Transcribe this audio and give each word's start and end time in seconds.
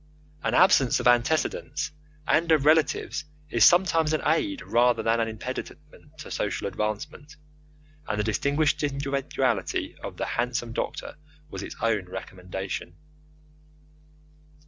An 0.41 0.55
absence 0.55 0.99
of 0.99 1.05
antecedents 1.07 1.91
and 2.27 2.51
of 2.51 2.65
relatives 2.65 3.23
is 3.51 3.63
sometimes 3.63 4.13
an 4.13 4.23
aid 4.25 4.63
rather 4.63 5.03
than 5.03 5.19
an 5.19 5.27
impediment 5.27 5.79
to 6.17 6.31
social 6.31 6.65
advancement, 6.65 7.35
and 8.07 8.19
the 8.19 8.23
distinguished 8.23 8.81
individuality 8.81 9.95
of 10.03 10.17
the 10.17 10.25
handsome 10.25 10.73
doctor 10.73 11.17
was 11.51 11.61
its 11.61 11.75
own 11.83 12.05
recommendation. 12.09 12.95